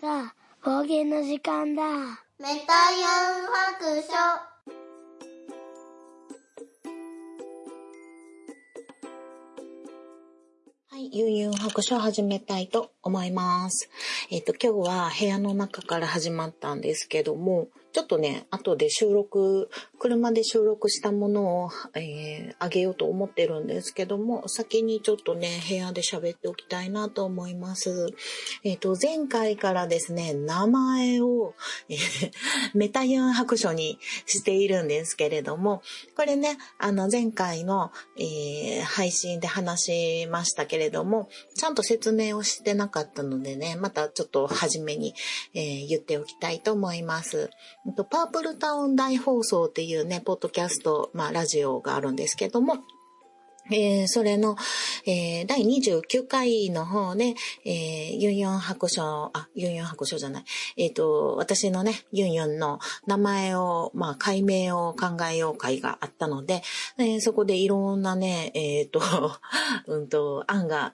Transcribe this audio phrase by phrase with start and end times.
[0.00, 0.34] さあ、
[0.64, 1.82] 冒険の時間だ。
[1.82, 1.86] メ
[2.38, 4.12] タユン白書。
[10.88, 13.90] はい、ゆうゆう白書を始めたいと思います。
[14.30, 28.08] えっ、ー、と、今日は部屋の中から始まったんですけども、ちょっとね、後で収録、車で収録したものを、えー、あげようと思ってるんですけども、先にちょっとね、部屋で喋っておきたいなと思います。
[28.62, 31.54] えっ、ー、と、前回からですね、名前を、
[31.88, 32.30] えー、
[32.74, 35.82] メタユン白書にしているんですけれども、
[36.16, 45.14] これね、あの、前回の、えー、配信で話しましたけれども、ちゃんと説明をしてなかったのでね、またちょっと初めに、
[45.54, 47.50] えー、言っておきたいと思います。
[48.10, 52.78] パープルタウン大放送っていうね、ポッドキャスト、まあ、ラジオがあるんですけども、
[53.72, 54.56] えー、それの、
[55.06, 57.34] えー、第29回の方で、
[57.64, 60.44] えー、ユンユン白書、あ、ユンユン白書じゃない。
[60.76, 66.62] えっ、ー、と、私のね、ユンユンの名前を、まあ、解明を考えよう会があったので、
[66.98, 69.00] えー、そこでいろんなね、えっ、ー、と、
[69.86, 70.92] うんと、案が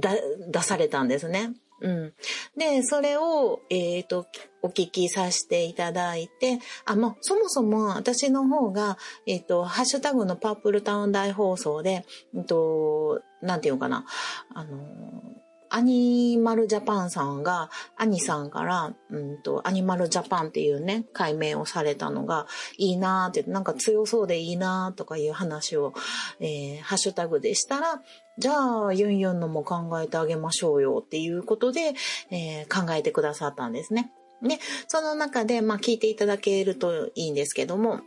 [0.00, 0.14] だ
[0.50, 1.52] 出されたんですね。
[1.82, 2.12] うん。
[2.56, 4.26] で、それを、えっ、ー、と、
[4.62, 14.06] お聞きさせていただいて、あ、もう、そもそも私の方が、えっ、ー、と、ハッシュタグのパープルタウン大放送で、えっ、ー、と、なんていうかな、
[14.54, 15.22] あの、
[15.74, 25.94] アニマルジャパンさんが、アニさんから、うんと、アニマルジャパンっていうね、解明をされたのがいいなーって、なんか強そうでいいなーとかいう話を、
[26.40, 28.02] えー、ハッシュタグでしたら、
[28.38, 31.94] じゃあ、ユンユンのも考えてあげましょうよっていうことで、
[32.30, 34.12] えー、考えてくださったんですね。
[34.40, 38.00] ね、その中で、まあ、聞いていただけるといいんですけども、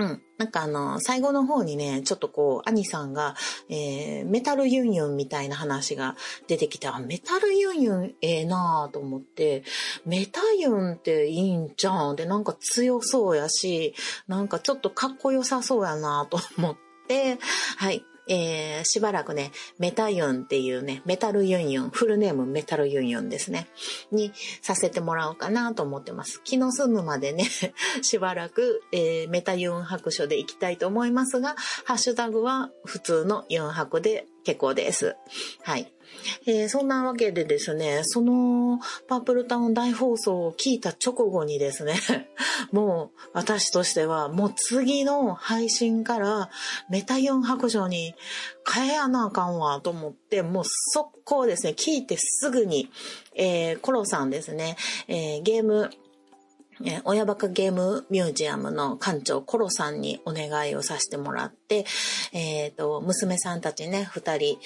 [0.00, 0.22] うん。
[0.38, 3.34] なんかあの、最後の方にね、ちょっとこう、兄さんが、
[3.68, 9.64] えー、メタルユンユンみたいな話が出てきて、あ、メタルユンユンええなぁと思って、
[10.06, 13.94] メタユンっていいんじゃんで、なんか強そうやし、
[14.26, 16.76] なんかちょっとかっこよさそうやなと思っ
[17.08, 17.38] て、
[17.76, 18.04] はい。
[18.30, 23.66] えー、しばらくね、メタユンっていうね、メタルユンユン、フルネームメタルユンユンですね、
[24.12, 24.32] に
[24.62, 26.40] させてもらおうかなと思ってます。
[26.44, 27.44] 気の済むまでね、
[28.02, 35.16] しばらく、えー、メタユン白書でいきたいと思いますが、ハッシュタグは普通のユン白で結構です。
[35.62, 35.92] はい。
[36.46, 41.98] えー、そんなわけでですね、そのパープルタウン大放送を聞いた直後にですね、
[42.72, 46.50] もう私としてはもう次の配信から
[46.88, 48.14] メタヨン白書に
[48.70, 52.90] 変えやなあかんわと思って、もう速攻ですね、聞いてすぐに、
[53.34, 54.76] えー、コロさんですね、
[55.08, 55.90] えー、ゲーム
[56.84, 61.84] え、親バカゲームミュージアムの館長コロさんにお願いをさせてもらって、
[62.32, 64.58] えっ、ー、と、娘さんたちね、二人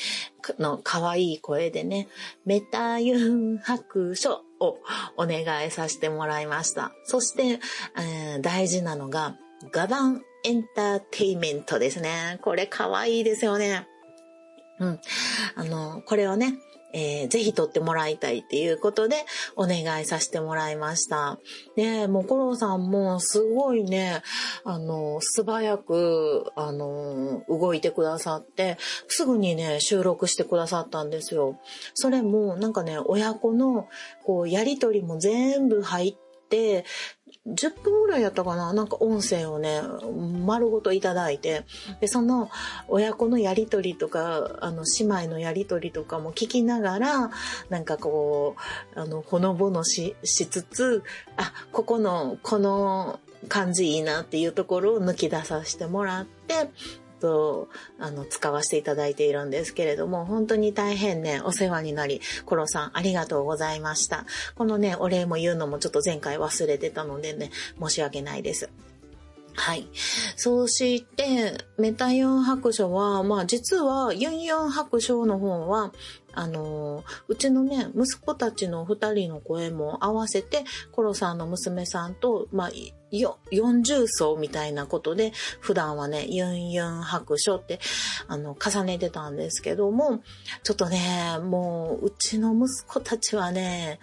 [0.59, 2.09] の可愛い声でね、
[2.45, 4.79] メタユン白書を
[5.17, 6.93] お願いさせてもらいました。
[7.05, 7.59] そして、
[7.99, 9.37] えー、大事なのが、
[9.73, 12.39] ガバンエンターテイメントですね。
[12.43, 13.89] これ可愛いですよね。
[14.79, 15.01] うん。
[15.55, 16.55] あの、これをね、
[16.95, 19.17] えー、ぜひ撮ってもらいたいっていうことで
[19.57, 21.39] お願いさせてもらいました。
[21.77, 24.23] ねもうコロさんもすごいね、
[24.65, 28.79] あの、素早く、あの、動いてくださって、
[29.09, 31.59] すぐにね、収録してくださったんですよ。
[31.95, 33.89] それも、なんかね、親子の、
[34.25, 36.25] こう、やりとりも全部入って、
[37.47, 38.73] 10分ぐらいやったかな。
[38.73, 39.83] なんか音声をね、
[40.47, 41.65] 丸ごといただいて、
[42.01, 42.51] で、その
[42.89, 47.31] 親子のやりとりとか、あの、姉妹のやりとりとかも聞きながら、
[47.69, 48.57] なんかこ
[48.97, 51.03] う、あの、ほのぼのし、しつつ、
[51.37, 56.71] あ、ここの、この感じいいなっていうところを抜き出させてもらって、
[57.25, 64.27] と、あの、使わせていただいているんですけれども、本当に大変ね、お世話になり、コロさんありがとうございました。
[64.57, 67.51] このね、お礼も言うのもちょっと前回忘れてたのでね、
[67.83, 68.69] 申し訳ないです。
[69.55, 69.89] はい。
[70.37, 75.93] そして、メタユン白書は、まあ実はユンユン白書の方は、
[76.35, 82.71] あの、うちのね、息子たちの二人の声も合わせて、コロさんの娘さんと、まあ、
[83.11, 87.81] よ、40層みたいなことで、普段はね、ユンユン白書って、
[88.29, 90.21] あの、重ねてたんですけども、
[90.63, 94.01] ちょっとね、もう、うちの息子たちはね、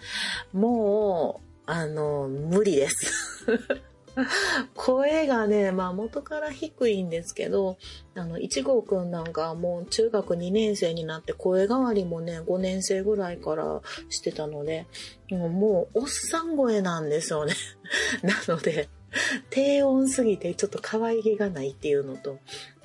[0.52, 3.12] もう、あの、無理です。
[4.74, 7.78] 声がね、まあ元から低いんですけど、
[8.14, 13.80] あの、一号くんなんかもう中学2年生になって声変わりもね、5年生ぐらいから
[14.10, 14.86] してたので、
[15.30, 17.54] もうおっさん声なんですよね。
[18.22, 18.88] なので、
[19.50, 22.38] 低音すぎてちょっと可愛げがないっていうのと、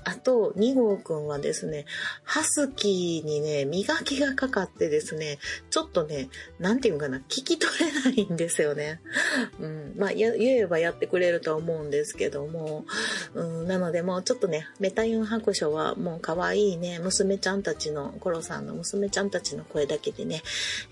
[0.07, 1.85] あと、2号くんはですね、
[2.23, 5.37] ハスキーにね、磨きがかかってですね、
[5.69, 9.01] ちょっとね、なんていうかな、聞き取れないんですよね。
[9.59, 9.93] うん。
[9.97, 12.85] まあ、言えばやってくれるとは思うんですけども、
[13.33, 20.41] うん、なのでもうちょっとね、メタユン白書はもう可愛いね、娘ちゃんたちの、コロさんの娘ちゃんたちの声だけでね、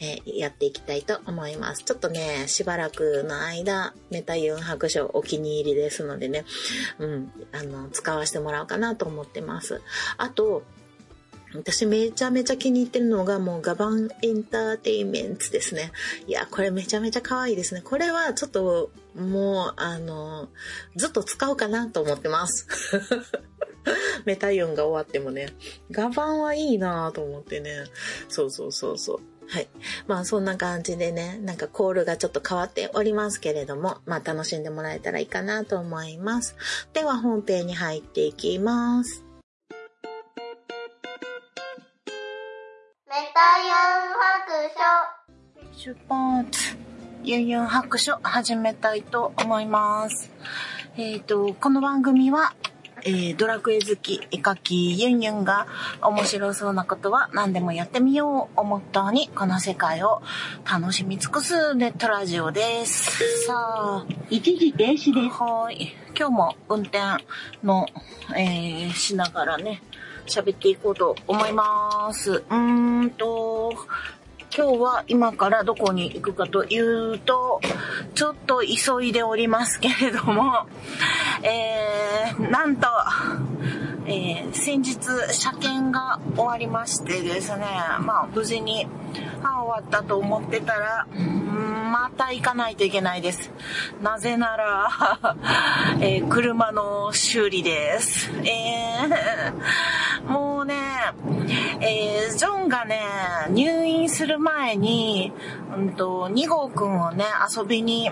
[0.02, 1.86] えー、やっていきたいと思います。
[1.86, 6.44] ちょっとね、しばらくの間、メタユン白書お気に入りですのでね、
[7.00, 9.82] うん、あの、使わせてもらおうかなと思ってます。
[10.18, 10.64] あと、
[11.54, 15.92] 私めちゃめちゃ気に入ってるのがもうガバンエンターテイメンツですね。
[16.28, 17.82] いや、これめちゃめちゃ可愛いですね。
[17.82, 20.50] これはちょっともう、あの、
[20.96, 22.68] ずっと使おうかなと思ってます。
[24.26, 25.56] メタイオンが終わってもね。
[25.92, 27.86] ガバンはいいなと思ってね。
[28.28, 29.20] そうそうそうそう。
[29.48, 29.68] はい。
[30.08, 36.56] まあそんな感じでね、なんかコールがちょっと変わっておりますけれども、まあ楽しんでもらえたらいいかなと思います。
[36.94, 39.24] では本編に入っていきます。
[43.08, 45.92] メタユン白書。
[45.92, 46.78] 出発。
[47.24, 50.32] ユンユン白書始めたいと思います。
[50.98, 52.54] えっ、ー、と、この番組は、
[53.08, 55.68] えー、ドラクエ好き、絵描き、ユンユンが
[56.02, 60.24] 面白そうなことは何でもやってみようをモットーに、この世界を
[60.68, 63.46] 楽しみ尽くすネットラジオです。
[63.46, 65.38] さあ、一時停止です。
[65.40, 65.96] はい。
[66.18, 66.98] 今日も運転
[67.64, 67.86] の、
[68.36, 69.84] えー、しながらね、
[70.26, 72.32] 喋っていこうと思います。
[72.32, 73.72] うーんと、
[74.58, 77.60] 今日は今からどこに行くかというと、
[78.14, 80.66] ちょっと急いでおりますけれども、
[81.44, 82.88] えー、なんと、
[84.08, 85.00] えー、先日
[85.34, 87.66] 車検が終わりましてですね、
[88.02, 88.88] まあ無事に、
[89.44, 91.08] あ、終わったと思ってたら、
[91.92, 93.52] また行かないといけないです。
[94.04, 94.90] なぜなら、
[96.02, 98.30] えー、車の修理です。
[98.44, 100.76] えー、 もうね、
[101.80, 103.02] えー、ジョンがね、
[103.50, 105.34] 入院する前に、
[105.76, 107.26] うんと、2号くんをね、
[107.56, 108.12] 遊びに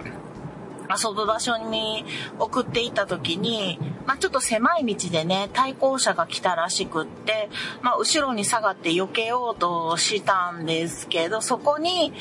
[0.89, 2.05] 遊ぶ場所に
[2.39, 7.49] 送っていった時に、まあ、ちょっと狭い道でね、対向車が来たらしくって、
[7.81, 12.13] まあ、後ろに下がって避けようとしたんですけど、そこに、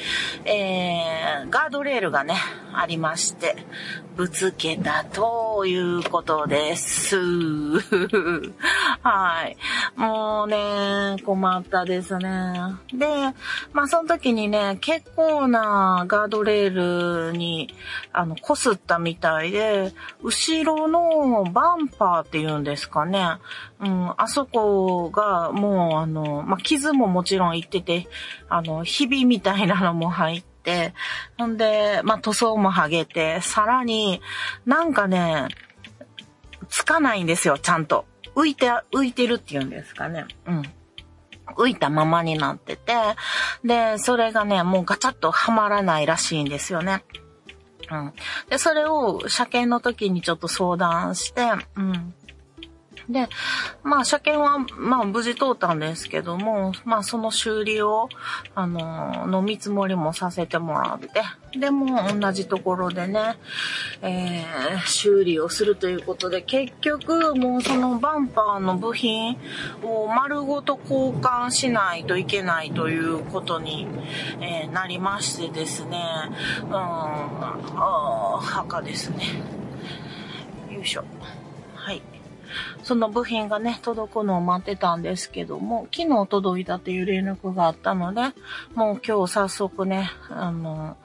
[0.44, 2.36] えー、ガードレールがね、
[2.74, 3.56] ありまして、
[4.16, 7.16] ぶつけたということです。
[9.02, 9.56] はい。
[9.96, 12.52] もうね、困ったですね。
[12.92, 13.06] で、
[13.72, 17.74] まあその時にね、結構なガードレールに、
[18.12, 19.92] あの、こすったみたいで、
[20.22, 23.38] 後ろのバンパーっていうんですかね。
[23.80, 28.08] うん、あそこがもうあの、まあ傷ももちろんいってて、
[28.48, 30.94] あの、ひびみたいなのも入って、、
[31.38, 34.20] ほんで、まあ、塗装も剥げて、さらに、
[34.64, 35.48] なんかね、
[36.68, 38.06] つかないんですよ、ちゃんと。
[38.34, 40.24] 浮いて、浮いてるっていうんですかね。
[40.46, 40.62] うん。
[41.56, 42.94] 浮いたままになってて、
[43.64, 47.04] で、それがね、もうガチャッとはまらないらしいんですよね。
[47.92, 48.12] うん。
[48.48, 51.42] で、それを車検の時にちょっと相談して、
[51.76, 52.14] うん。
[53.08, 53.28] で、
[53.82, 58.08] まあ、車検は、まあ、無事通ったんですけども、まあ、その修理を、
[58.54, 61.08] あの、の見積もりもさせてもらって、
[61.58, 63.36] でも、同じところでね、
[64.00, 69.36] えー、修理をするということで、結局、もうそのバンパーの部品
[69.82, 73.86] を丸ごと交換しないといけないということに、
[74.40, 76.00] えー、なりましてですね、
[76.62, 79.26] うん、あ墓ですね。
[80.70, 81.04] よいしょ。
[81.74, 82.02] はい。
[82.82, 88.20] その部品がね、届くのを待ってたんですけども、昨日届いたという連絡があったので、
[88.74, 90.96] もう今日早速ね、あの、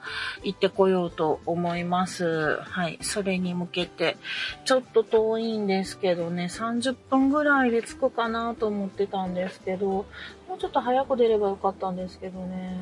[0.42, 2.56] 行ってこようと思います。
[2.60, 2.98] はい。
[3.00, 4.16] それに向けて、
[4.64, 10.06] ちょっと遠いんですけどね、30分ぐらいで着くかなと思ってたんですけど、
[10.48, 12.76] もうちょっと早く出ればよかったんですけどね。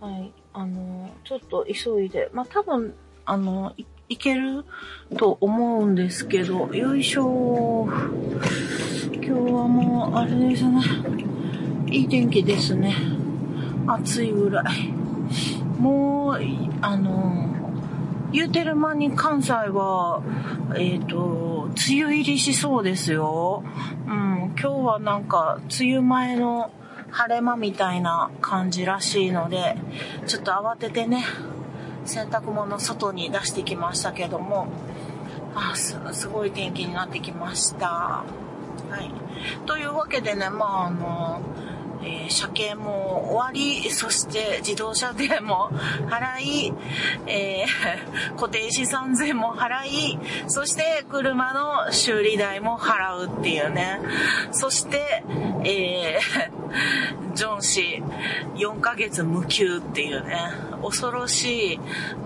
[0.00, 0.32] はい。
[0.52, 3.74] あの、ちょっと急いで、まあ、多分、あの、
[4.10, 4.64] いける
[5.16, 7.86] と思うんですけど、よいしょ
[9.14, 10.80] 今日はもう、あれですね。
[11.86, 12.92] いい天気ですね。
[13.86, 14.88] 暑いぐらい。
[15.78, 16.40] もう、
[16.82, 17.54] あの、
[18.32, 20.24] 言うてる間に関西は、
[20.74, 23.62] えっ、ー、と、梅雨入りしそうですよ。
[24.08, 26.72] うん、今日はなんか、梅雨前の
[27.12, 29.76] 晴れ間みたいな感じらしいので、
[30.26, 31.24] ちょっと慌ててね、
[32.04, 34.66] 洗濯物外に出してきましたけども、
[35.54, 37.86] あすすごい天気になってきました。
[37.88, 38.24] は
[39.00, 39.10] い。
[39.66, 41.40] というわけでね、まああの、
[42.02, 45.70] えー車検も終わり、そして自動車税も
[46.08, 46.72] 払い、
[47.26, 54.00] えー固定資産税も払い、そして車の修理代も払うっていうね。
[54.52, 55.24] そして、
[55.64, 58.02] えージョン氏
[58.56, 60.36] 4ヶ月無給っていうね。
[60.82, 61.78] 恐ろしい。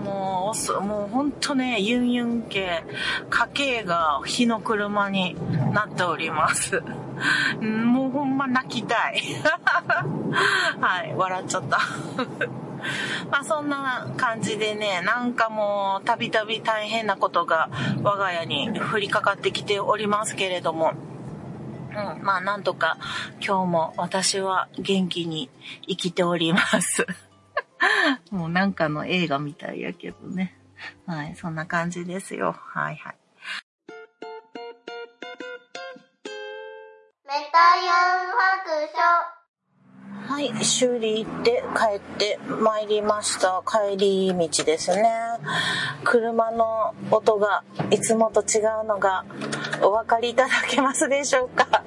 [0.03, 2.83] もうおそ、もうほんとね、ユンユン系、
[3.29, 5.35] 家計が火の車に
[5.73, 6.81] なっております。
[7.61, 9.21] もうほんま泣きたい。
[10.81, 11.79] はい、笑っちゃった。
[13.31, 17.69] まあそんな感じでね、なんかもうたびたび大変なことが
[18.03, 20.93] 我が家に降りかかってきておりますけれども、
[21.91, 22.97] うん、まあなんとか
[23.45, 25.49] 今日も私は元気に
[25.87, 27.07] 生きております。
[28.31, 30.57] もうなんかの映画みたいやけどね。
[31.05, 32.55] はい、そんな感じですよ。
[32.57, 33.15] はいはい。
[40.27, 43.63] はい、修理行って帰ってまいりました。
[43.65, 45.11] 帰り道ですね。
[46.03, 49.25] 車の音がいつもと違うのが
[49.81, 51.83] お分かりいただけますでしょうか？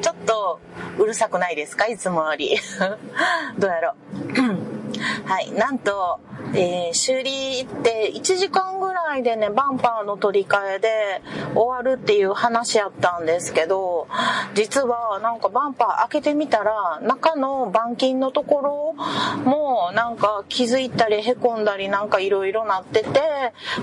[0.00, 0.60] ちょっと
[0.98, 1.86] うるさくないですか？
[1.86, 2.56] いつもより。
[3.58, 5.28] どうやろう？
[5.28, 6.20] はい、なんと、
[6.54, 11.22] え修理って1時間ぐらいでね、バンパーの取り替えで
[11.54, 14.08] 終わるっていう話やったんですけど、
[14.54, 23.20] 実はなんかバンパー開けてみたら、中の板金のところもなんか気づいたり凹んだりなんかいろいろなってて、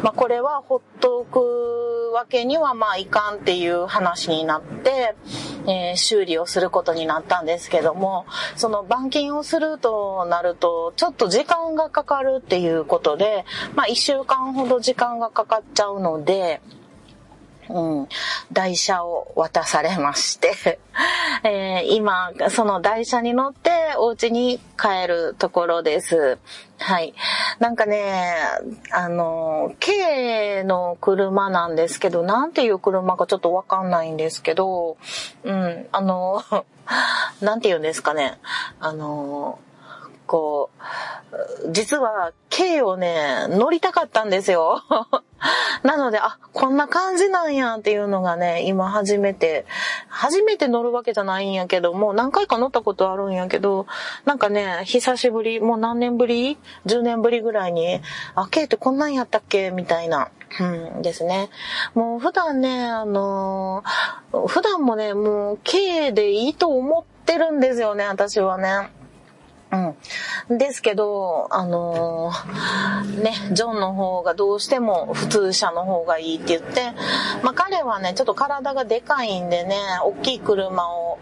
[0.03, 5.15] まあこれはほっとくわけにはまあいかんっていう話になって、
[5.67, 13.45] えー修理をすることになったんですけども、その板金をするとなると、ちょっと時間がかかるっていうていうことで、
[13.75, 16.59] まあ一週間ほど時間がかかっちゃうので、
[17.69, 18.07] うん、
[18.51, 20.79] 台車を渡されまして、
[21.43, 26.39] えー今、その台車に乗ってお家に帰るところです。
[26.79, 27.13] はい。
[27.59, 28.41] なんかね、
[28.91, 34.97] あの、軽の車なんですけど、なんていう車かちょっとわかんないんですけど、
[35.43, 36.43] うん、あの、
[37.41, 38.39] なんて言うんですかね。
[38.79, 39.59] あの、
[40.27, 40.69] こ
[41.65, 44.81] う、実は、軽をね、乗りたかったんですよ。
[45.83, 49.65] なので、あ、こんな感じなんやっていうのがね、今初めて、
[50.09, 53.85] 初めて乗るわけじゃないんやけども、何回か乗ったことあるんやけど、
[54.25, 58.01] なんかね、久しぶり、もう何年ぶり ?10 年ぶりぐらいに、
[58.35, 59.71] あ、軽ってこんなんやったっけ？
[59.71, 60.29] みたいな。
[60.59, 60.63] う
[60.99, 61.49] んですね。
[61.93, 68.89] もう普段ね、あのー普段もね、もう軽でいいと思ってるんですよね、私はね。
[69.71, 70.57] うん。
[70.57, 76.93] ですけど、あのーね、ジョンの方がどうしても普通車の方がいいって言って、
[77.43, 81.19] まあ彼はね、ちょっと体がでかいんでね、大きい車を、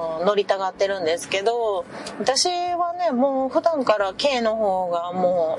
[0.00, 1.84] うん乗りたがってるんですけど、
[2.18, 5.58] 私はね、もう普段から軽の方がも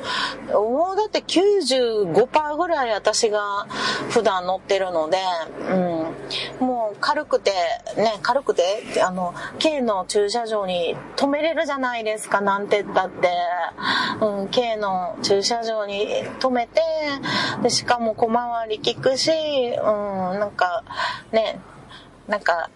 [0.49, 3.67] う、もうだって95%ぐらい私が
[4.09, 5.17] 普段乗ってるので、
[6.59, 6.65] うん。
[6.65, 7.51] もう軽くて、
[7.95, 13.29] ね、軽くて、あの、軽の駐車場に止めれるじゃないですか、なんて言ったって。
[14.19, 16.07] うん、K の駐車場に
[16.39, 16.81] 止めて、
[17.61, 20.83] で、しかも小回り聞くし、うん、なんか、
[21.31, 21.59] ね、
[22.27, 22.69] なんか、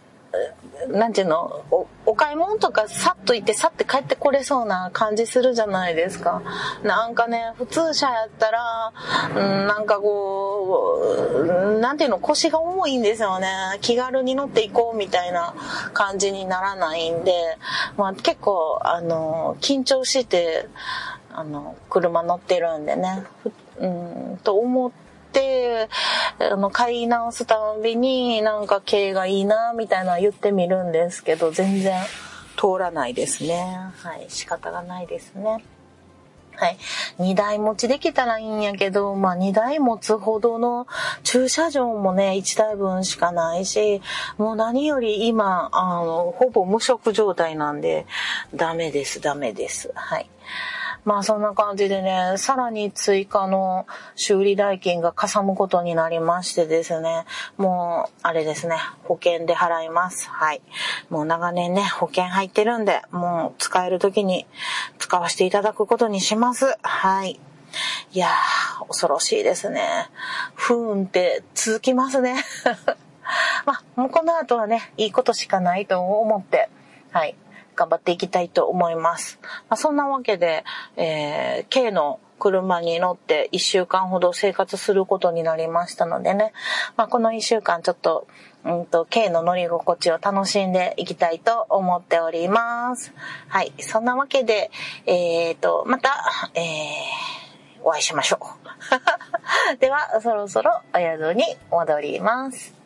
[0.89, 1.63] なんていうの？
[1.69, 6.41] お、お買い物とかさっと行ってさって帰ってこれそうな感じするじゃないですか。
[6.83, 8.93] なんかね、普通車やったら、
[9.35, 10.99] うん、なんかこ
[11.35, 13.47] う、なんていうの、腰が重いんですよね。
[13.81, 15.53] 気軽に乗っていこうみたいな
[15.93, 17.33] 感じにならないんで、
[17.97, 20.67] まあ結構、あの、緊張して、
[21.33, 23.23] あの、車乗ってるんでね、
[23.79, 24.91] うん、と思っ、
[26.39, 32.01] あの、買い直すたびになんか軽がいいな、みたいな言ってみるんですけど、全然
[32.57, 33.91] 通らないですね。
[33.97, 35.63] はい、仕方がないですね。
[36.55, 36.77] はい。
[37.17, 40.85] 二台持ちできたらいいんやけど、まあ二台持つほどの
[41.23, 44.01] 駐車場もね、一台分しかないし、
[44.37, 48.05] もう何より今、あの、ほぼ無職状態なんで、
[48.53, 49.91] ダメです、ダメです。
[49.95, 50.29] はい。
[51.03, 57.25] まあそんな感じでね、さらに追加の修理代金がかさむことになりましてですね、
[57.57, 60.29] もう、あれですね、保険で払います。
[60.29, 60.61] はい。
[61.09, 64.45] もう長年ね、保険入ってるんで、もう使える時に
[64.99, 66.77] 使わせていただくことにします。
[66.83, 67.39] はい。
[68.13, 70.09] いやー、恐ろしいですね。
[70.55, 72.43] 不運って続きますね。
[73.65, 76.69] まあ、もうこの後はね、いいことしかないと思って、
[77.11, 77.35] はい。
[77.81, 79.39] 頑張っていきたいと思います。
[79.41, 80.63] まあ、そんなわけで、
[80.97, 86.53] えー、K の車に乗って1週間ほど生活することになりましたのでね、
[86.95, 88.27] まあ、この1週間ちょっと、
[88.65, 93.13] うんと、K の乗り心地を楽しんでいきたいと思っております。
[93.47, 93.73] はい。
[93.79, 94.69] そんなわけで、
[95.07, 96.11] えっ、ー、と、また、
[96.53, 98.39] えー、お会いしましょ
[99.73, 99.77] う。
[99.81, 102.81] では、そろそろお宿に戻ります。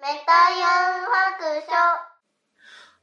[0.00, 0.64] メタヤ
[1.04, 1.79] ン白書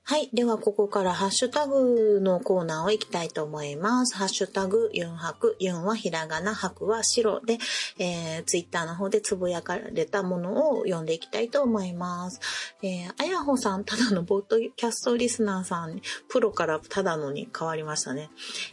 [0.10, 0.30] はい。
[0.32, 4.16] では、ここからハッシュタグのコーナーを行きたいと思います。
[4.16, 5.58] ハッシュタグ、ユンハク。
[5.60, 7.58] ユンはひらがな、ハクは白で、
[8.00, 12.40] えー、ツイッターの方でつぶやかれたものを読んでいきたいと思います。
[12.82, 16.00] えー、あやほさん、ただのボットキャストリスナーさん、
[16.30, 18.30] プロからただのに変わりましたね。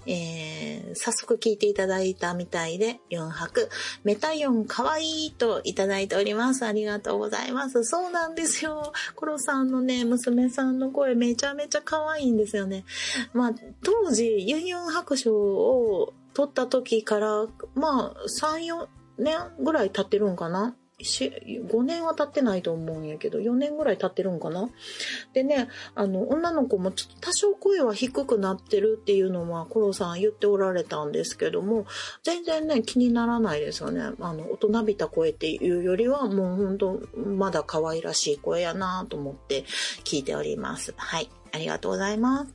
[0.07, 3.71] えー、早速聞いていただいたみたいで、ユンハク。
[4.05, 6.64] メタユンかわいいといただいております。
[6.64, 7.83] ありがとうございます。
[7.83, 8.93] そうなんですよ。
[9.17, 12.85] コロさんのね、娘さんの声めちゃめちゃ可愛いんですよね。
[13.33, 13.52] まあ、
[13.83, 18.88] 当時、ユンユン白書を撮った時から、まあ、3、4
[19.19, 24.68] 年ぐらい経ってるんかな5年は経ってないと思うんやけど、4年ぐらい経ってるんかな？
[25.32, 31.87] でね、あの、女の子もちょっと多少声は低くなってるっていうのは、コロさん言っておられたんですけども、
[32.23, 34.02] 全然ね、気にならないですよね。
[34.20, 39.64] あの、大人びた声っていうよりは、もうほんと、まだ可愛らしい声やなと思って
[40.04, 40.94] 聞いております。
[40.96, 41.30] はい。
[41.52, 42.54] ありがとうございます。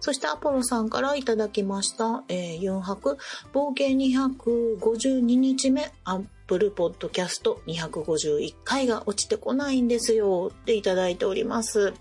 [0.00, 3.16] そしてアポロさんからいただきました、えー、4泊、
[3.52, 5.92] 冒険252日目、
[6.48, 11.92] ップルポッドキャスト251回が落ちてこないんですよっていただいております。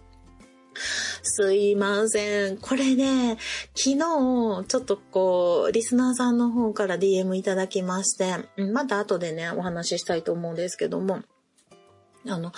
[1.22, 2.58] すいません。
[2.58, 3.38] これね、
[3.76, 8.38] 昨日、ちょっとこう、リスナーさんの方から DM いただきまして、
[8.72, 11.20] また後でね、お話ししたいと思うんですけども、
[12.26, 12.54] あの、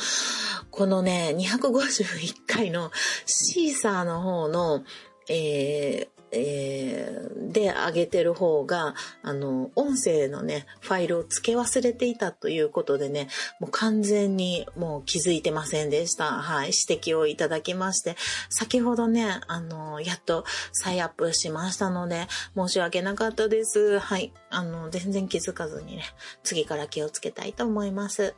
[0.69, 2.91] このね、251回の
[3.25, 4.83] シーサーの方の、
[5.27, 13.27] えー、えー、で上げてる方が、あの、音声のね、ファイルを付け忘れていたということでね、
[13.59, 16.25] もう完全にもう気づいてませんでした。
[16.25, 18.15] はい、指摘をいただきまして、
[18.49, 23.99] 先ほどね、あの、やっと再アップしましたので、申し訳なかったです。
[23.99, 26.03] はい、あの、全然気づかずにね、
[26.43, 28.35] 次から気をつけたいと思います。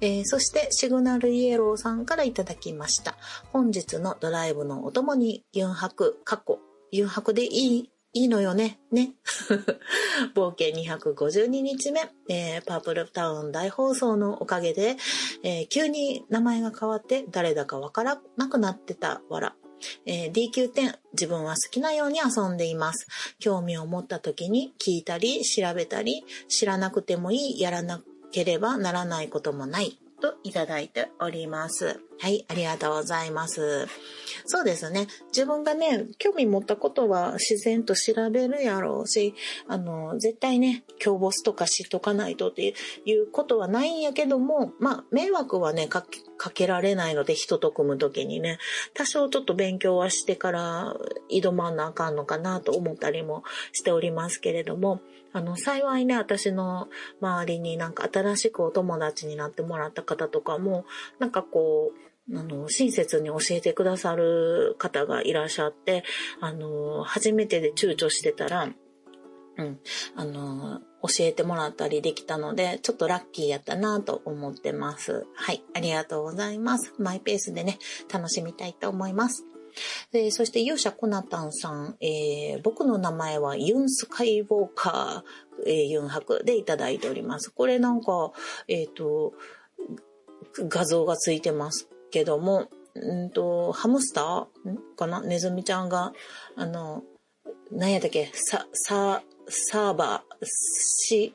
[0.00, 3.16] えー、そして、シグナルイエローさんからいただきました。
[3.52, 6.58] 本日のドライブのお供に、ユンハク、過去、
[6.94, 8.78] 誘白でいいいいのよね。
[8.92, 9.14] ね。
[10.36, 14.96] 冒険252日目、えー、パープルタウン大放送のおかげで、
[15.42, 19.56] えー、急に名前が変わって誰だかわからなくなってたわら。
[20.06, 23.08] えー、DQ10 自分は好きなように遊んでいます。
[23.40, 32.00] 興味を持った時に聞いたり調べたり知らなくてもいいやらなければならないこともないといただいております。
[32.18, 33.86] はい、ありがとうございます。
[34.46, 35.08] そうですね。
[35.28, 39.34] 自分がね、興味持ったことは自然と調べるやろうし、
[39.68, 42.74] あの、絶対ね、今日ボスとか知っとかないとって
[43.04, 46.04] いうことはないんやけども、まあ、迷惑はね、か
[46.52, 48.58] け、られないので、人と組むときにね、
[48.92, 50.94] 多少ちょっと勉強はしてから
[51.30, 55.00] 挑まんなあかんのかなと思ったりもしておりますけれども、
[55.32, 56.88] あの、幸いね、私の
[57.20, 60.84] 周りになんか新しくお友達になってもらった方とかも、
[61.18, 66.04] なんかこう、あの、親切に教えてくださる方がいらっしゃって、
[66.40, 68.68] あの、初めてで躊躇してたら、
[69.56, 69.78] うん、
[70.16, 75.26] あの、教えてもらったりできたので、ちょっとラッキーやったなと思ってます。
[75.34, 76.94] はい、ありがとうございます。
[76.98, 77.78] マイペースでね、
[78.12, 79.44] 楽しみたいと思います。
[80.12, 87.50] でそして勇者コナタンさん、えー、僕の名前はユン・スカイウォーカー、えー、ユンハクでいただいております。
[87.50, 88.30] これなんか、
[88.68, 89.32] えっ、ー、と、
[90.68, 94.46] 画像がついてますけども、んと、ハムスター？
[94.96, 95.20] かな？
[95.20, 96.12] ネズミちゃんが、
[96.54, 97.02] あの、
[97.72, 98.30] 何やったっけ？
[98.32, 101.32] さ、さ、サーバー、し、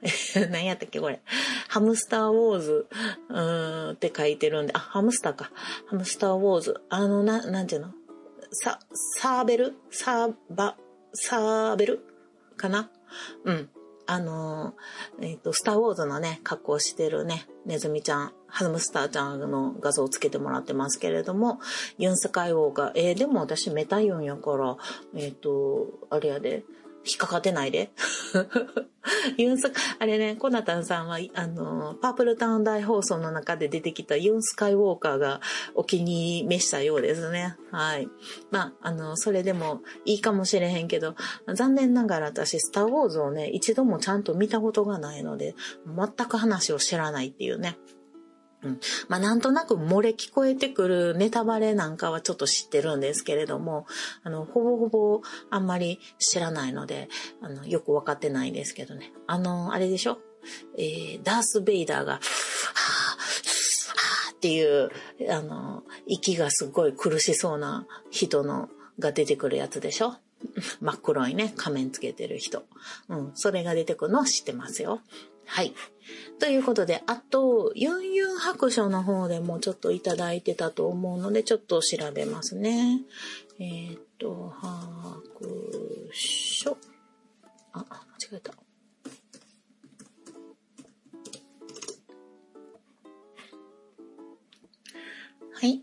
[0.50, 0.98] 何やったっけ？
[1.00, 1.20] これ。
[1.68, 2.86] ハムスターウォーズ、
[3.28, 5.50] うーんって書いてるんで、あ、ハムスターか。
[5.86, 6.80] ハムスターウォーズ。
[6.88, 7.92] あの、な、なんていうの？
[8.52, 8.78] サ、
[9.20, 9.74] サーベル？
[9.90, 10.78] サーバ、
[11.12, 12.00] サーベル？
[12.56, 12.90] かな？
[13.44, 13.68] うん。
[14.08, 14.74] あの
[15.20, 21.60] えっ、ー、と、スターウォーズのね、格好してるね、ネズミちゃん、ハムスターちゃんの画像をつけてもらってますけれども、
[21.98, 24.78] ユンスカイウォーカー、えー、でも私メタユンやから、
[25.14, 26.64] えっ、ー、と、あれやで、
[27.04, 27.90] 引っかかってないで。
[29.36, 35.42] ユンスカ、あれね、コナタンさんは、あの、パープルタウン大放送の中で出てきたユンスカイウォーカーが
[35.74, 37.56] お気に召したようですね。
[37.70, 38.08] はい。
[38.50, 41.14] まあ、あの、それでもいいかもしれへんけど、
[41.52, 45.54] 残念ながら私、スターウォーズをね、一度もちゃんと見たことがないので、
[45.86, 47.76] 全く話を知らないっていうね。
[48.66, 48.80] うん。
[49.08, 53.86] まあ、なんとなく漏れ聞こえてくるネタバレなんかはちょっと知ってるんですけれども、
[54.22, 57.08] あの、ほぼほぼあんまり知らないので、
[57.40, 59.12] あの、よくわかってないんですけどね。
[59.26, 60.18] あの、あれでしょ？
[60.78, 64.90] えー、ダース・ベイダーが、はぁ、はぁっていう、
[65.30, 70.14] あの、息がすごい苦しそうな人の、が出てくるやつでしょ？
[70.80, 72.64] 真っ黒いね、仮面つけてる人。
[73.08, 75.00] うん、それが出てくるのは知ってますよ。
[75.46, 75.72] はい。
[76.38, 83.00] ということで、あと、ユンユン白書の方でもちょっといただいてたと思うので、ちょっと調べますね。
[83.58, 86.76] えー、っと、白書。
[87.72, 88.52] あ、間違えた。
[95.58, 95.82] はい。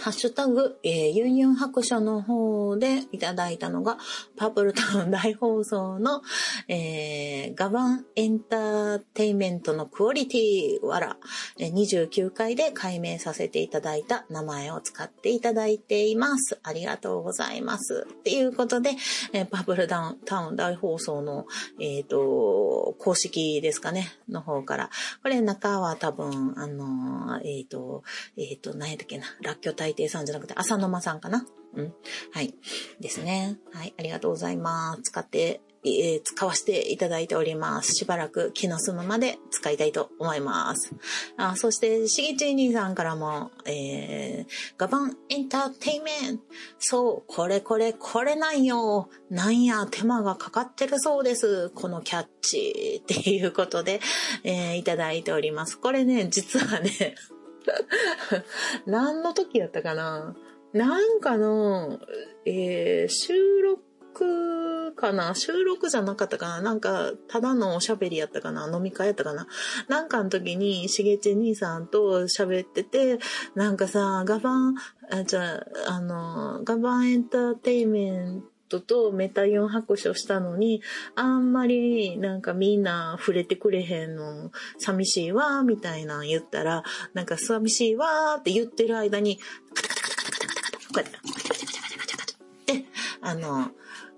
[0.00, 3.98] ハッシュタグ、えー、ユンユン白書の方でいただいたのが、
[4.36, 6.22] パープルタウン大放送の、
[6.68, 11.16] えー、ガバンエンターテイメントのクオリティわら、
[11.58, 16.58] 29回で解明させていただいた名前を使っていただいています。
[16.62, 18.06] ありがとうございます。
[18.08, 18.90] っていうことで、
[19.32, 21.46] えー、パープルタウン大放送の、
[21.80, 24.90] えっ、ー、と、公式ですかね、の方から、
[25.22, 28.02] これ中は多分、あの、えっ、ー、と、
[28.36, 31.46] えっ、と、何やったっけな、ラッキョ大帝さんじゃなくて、浅沼さんかな？
[31.76, 31.94] うん。
[32.32, 32.54] はい。
[32.98, 33.56] ですね。
[33.72, 33.94] はい。
[33.96, 35.02] ありがとうございます。
[35.02, 37.94] 使って、えー、使わせていただいております。
[37.94, 40.92] しばらく気の済むまで使いたいと思います。
[41.36, 46.44] あそして、しげち兄さんからも、えー、ガバンエンターテイメント。
[46.80, 49.08] そう、これこれこれなんよ。
[49.30, 51.70] なんや、手間がかかってるそうです。
[51.70, 53.02] このキャッチ。
[53.02, 54.00] っていうことで、
[54.42, 55.78] えー、いただいております。
[55.78, 57.14] これね、実はね、
[58.86, 60.34] 何の時やったかな？
[60.72, 62.00] なんかの、
[62.44, 65.34] えー、収録かな？
[65.34, 66.60] 収録じゃなかったかな？
[66.62, 68.70] なんか、ただのおしゃべりやったかな？
[68.72, 69.46] 飲み会やったかな？
[69.88, 73.18] なんかの時に、しげち兄さんと喋ってて、
[73.54, 74.74] なんかさ、ガバン、
[75.10, 80.82] あ、じゃあ、あの、ガバンエンターテイメントトとメタイオン拍手をしたのに、
[81.14, 89.38] あんまりなんかみんな触れてくれへんの、寂しいわ、みたいな言ったら、なんか寂しいわって言ってる間に、
[89.74, 92.84] カタカタカタカタカタカタ、こうやって、カタカタカタカタカタって、
[93.20, 93.70] あの、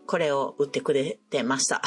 [0.06, 1.82] これを打ってくれてました。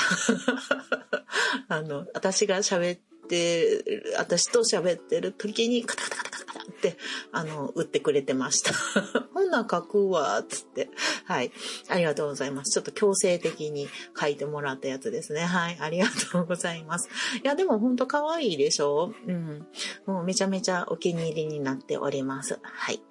[1.67, 3.83] あの、私が喋って、
[4.17, 6.30] 私と喋ってる時にカタカタカタ
[6.61, 6.97] カタカタって、
[7.31, 8.73] あの、売ってくれてました。
[9.33, 10.89] ほんな書くわ、つって。
[11.25, 11.51] はい。
[11.89, 12.71] ありがとうございます。
[12.71, 13.87] ちょっと強制的に
[14.19, 15.41] 書いてもらったやつですね。
[15.41, 15.77] はい。
[15.79, 17.09] ありがとうございます。
[17.43, 19.13] いや、でもほんと可愛いでしょ？
[19.27, 19.67] うん。
[20.05, 22.59] もうめちゃめちゃお気に入りになっております。
[22.61, 23.01] はい。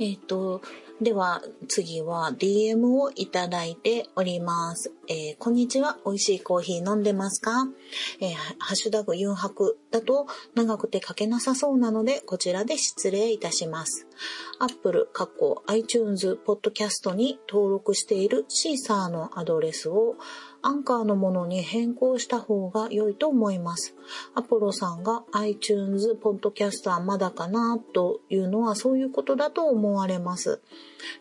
[0.00, 0.62] えっ、ー、と、
[1.00, 4.92] では次は DM をいただいております。
[5.06, 5.96] えー、こんにちは。
[6.04, 7.68] 美味しいコーヒー飲んでますか？
[8.20, 14.08] えー、ハッシュタグ誘白だと長くて書けなさそうなので、こちらで失礼いたします。
[14.58, 20.16] Apple、過去 iTunes、Podcast に登録しているシーサーのアドレスを
[20.62, 23.94] アンカーのものに変更した方が良いと思います。
[24.34, 30.60] アポロさんが iTunes、ポッドキャスターまだかなというのはそういうことだと思われます。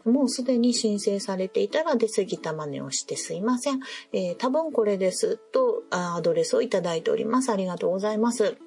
[0.05, 3.79] もうすでに申請されていたら出過ぎた真似をしてすいません。
[4.11, 7.51] えー、多分これですとアドレスをいただいております。
[7.51, 8.57] ありがとうございます。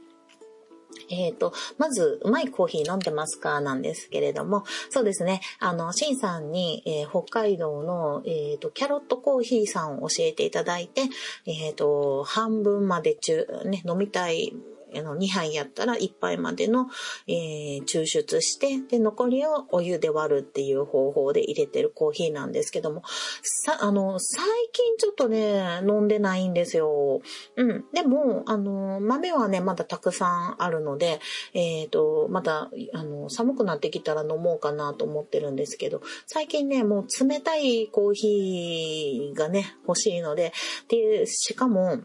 [1.11, 11.03] えっ、ー、と、まず、うまいコーヒー飲んでますかなんですけれども、そうですね、あの、シンさんに、えー、北海道の、えっ、ー、と、キャロットコーヒーさんを教えていただいて、
[11.47, 14.55] えっ、と、半分まで中、ね、飲みたい
[14.97, 16.89] あの、2杯やったら1杯までの、
[17.27, 23.03] えー、抽出して、で、残りをお湯で割るっていう方法で入れてるコーヒーなんですけども、
[23.43, 27.21] さ、あの、最近ちょっとね、飲んでないんですよ。
[27.57, 27.85] うん。
[27.93, 31.21] でも、あの、豆はね、まだたくさんあるので、
[31.55, 40.53] えっ、ー、と、また、あの、寒くなってきたら飲もうかなと思ってるんですけど、最近ね、もう冷たいコーヒーがね、欲しいので、
[40.89, 41.99] で、しかも、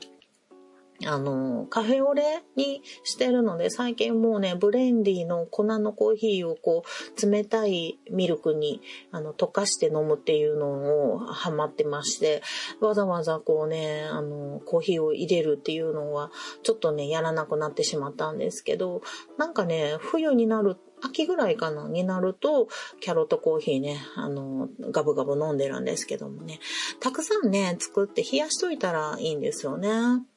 [1.04, 8.82] あの、カフェオレにしてるので、最近もうね、ブレンディーの粉のコーヒーをこう、冷たいミルクに、
[9.12, 12.42] あの、溶かして飲むっていうのをハマってまして、
[12.80, 16.32] わざわざこうね、あの、コーヒーを入れるっていうのは、
[16.64, 19.02] ちょっとね、やらなくなってしまったんですけど、
[19.38, 22.68] なんかね、冬になる秋ぐらいかな、になると、
[23.00, 26.60] キャロットコーヒーね、あの、ガブガブ飲んでるんですけどもね、
[27.00, 29.90] たくさんね、作って冷やしといたらいいんですよね。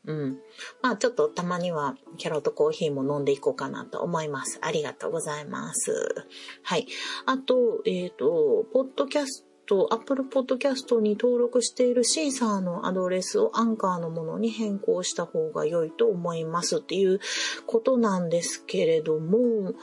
[0.07, 0.39] うん。
[0.83, 4.59] まあちょっとたまにはキャロットコーヒーも飲んでいこうかなと思います。
[4.63, 6.27] ありがとうございます。
[6.63, 6.87] はい。
[7.27, 17.21] あと、えっ、ー、と、ポッドキャストと、Apple Podcast に登録しているシーサーのアドレスをアンカーのものに変更した方が良いと思いますっていう
[17.67, 19.75] ことなんですけれども、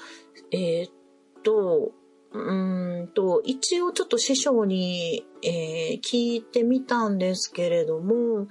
[0.51, 0.91] えー、っ
[1.43, 1.91] と、
[2.37, 8.47] うんと、一応ちょっと師匠に、えー、聞いてみたんですけれども、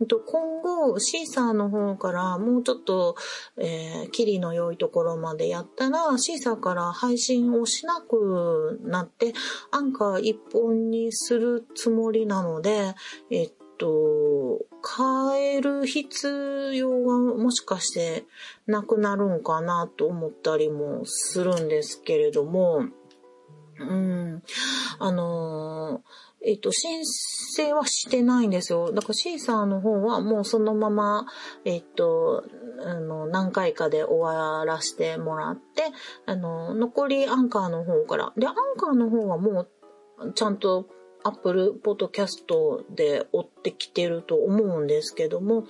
[0.00, 3.16] 今後、シーサーの方からもうちょっと、
[3.56, 9.34] えー、キリの良いところまでやったら、シーサーから配信をしなくなって、
[9.70, 12.94] アンカー一本にするつもりなので、
[13.30, 18.24] えっと、変える必要がもしかして
[18.66, 22.84] なくなるんかなと思ったりもするんですけれども、
[23.80, 24.42] うん。
[24.98, 26.02] あの、
[26.44, 28.92] えっ、と、申請はしてないんですよ。
[28.92, 31.26] だからシーサーの方はもうそのまま、
[31.64, 32.44] えっ、と、
[32.84, 35.84] あの、何回かで終わらせてもらって、
[36.26, 38.32] あの、残りアンカーの方から。
[38.36, 39.68] で、アンカーの方はも
[40.20, 40.88] う、ちゃんと
[41.24, 45.64] アップルポッドキャストで追ってきてると思うんですけども、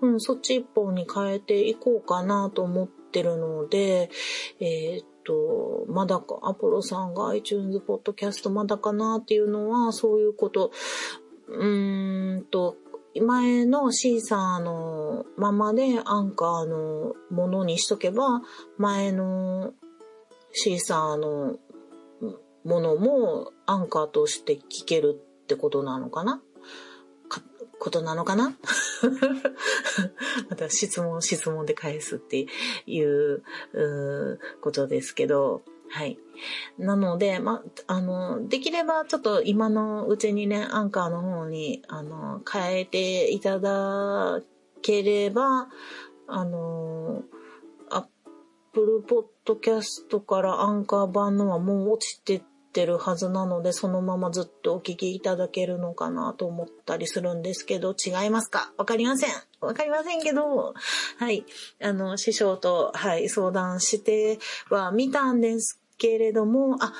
[0.00, 4.10] うん、そっち一本に変えていこうかなと思ってるので、
[4.60, 10.72] えー、と、まだか、アポロさんが iTunes ポッドキャストまだかなっていうのは、そういうこと、
[11.48, 12.76] うーんと、
[13.20, 18.40] 前のシーサーのままでアンカーのものにしとけば、
[18.78, 19.74] 前の
[20.52, 21.58] シーサーの
[22.64, 26.42] ものもアンカーとして聞けるってことなのかな？
[27.78, 28.56] ことなのかな？
[30.50, 32.46] また質問、質問で返すって
[32.86, 33.42] いう
[34.60, 36.18] ことですけど、はい。
[36.78, 44.40] なので、ま、あの、できればちょっと今のうちにね、アンカーの方に、あの、変えていただ
[44.82, 45.68] ければ、
[46.26, 47.22] あの、
[48.78, 58.72] プルポッドキャストからアンカー版のはもう落ちてってるはずなので、そのままずっとお聞きいただけるのかなと思ったりするんですけど、違いますか？
[58.76, 59.30] わかりません。
[59.60, 60.74] わかりませんけど、
[61.18, 61.44] はい。
[61.82, 64.38] あの、師匠と、はい、相談して
[64.70, 66.92] は見たんですけれども、あ、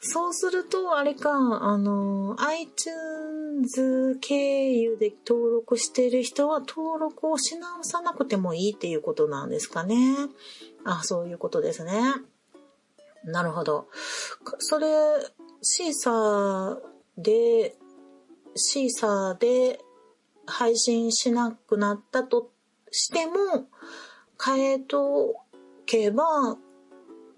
[0.00, 10.16] そうすると、あれか、あの、iTunes 経由で登録してる人は登録をし直さなくてもいいっていうことなんですかね。
[10.90, 12.14] あ、そういうことですね。
[13.24, 13.88] なるほど。
[14.58, 14.88] それ、
[15.60, 16.78] シーサー
[17.18, 17.76] で、
[18.54, 19.80] シーサーで
[20.46, 22.50] 配信しなくなったと
[22.90, 23.34] しても、
[24.42, 25.36] 変えと
[25.84, 26.56] けば、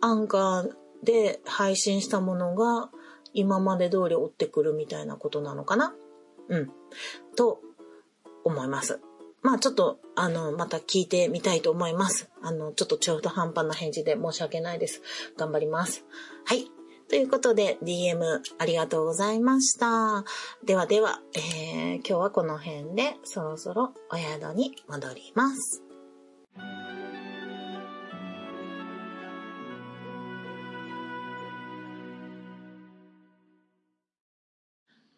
[0.01, 2.91] アンカーで配信したものが
[3.33, 5.95] 今まで通り追ってくるみたいなことなのかな？
[6.49, 6.71] うん。
[7.37, 7.61] と
[8.45, 9.01] 思います。
[9.43, 12.31] まあちょっと、あの、また聞いてみたいと思います。
[12.43, 15.03] あの、ちょっと中途半端な返事で申し訳ないです。
[15.37, 16.05] 頑張ります。
[16.45, 16.71] はい。
[17.09, 20.25] ということで、DM ありがとうございました。
[20.65, 25.83] ではでは、えー、今日はこの辺でそろそろお宿に戻ります。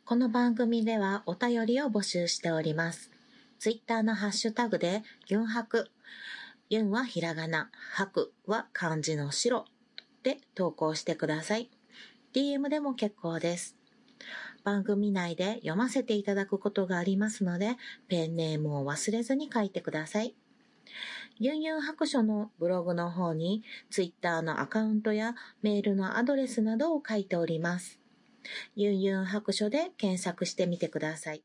[0.04, 3.11] この番組ではお便りを募集しております。
[3.62, 5.88] ツイッターのハッシュタグで、ユンハク。
[6.68, 9.66] ユンはひらがな、ハクは漢字の白
[10.24, 11.70] で投稿してください。
[12.34, 13.76] DM でも結構です。
[14.64, 17.76] 番組内で読ませていただくことがありますので、
[18.08, 20.34] ペンネームを忘れずに書いてください。
[21.38, 28.00] ユンユン白書のブログの方に、ツイッターのアカウントやメールのアドレスなどを書いております。
[28.74, 31.44] ユンユン白書で検索してみてください。